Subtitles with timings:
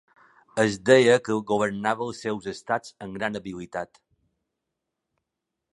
[0.61, 4.05] Es deia que governava els seus estats amb gran habilitat.